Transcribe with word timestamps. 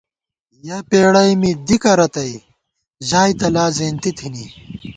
یَہ 0.67 0.77
پېڑَئی 0.89 1.33
می 1.41 1.51
دِکہ 1.67 1.93
رتئ 1.99 2.31
ژائے 3.09 3.33
تہ 3.39 3.47
لا 3.55 3.65
زېنتی 3.75 4.11
تھنی 4.17 4.45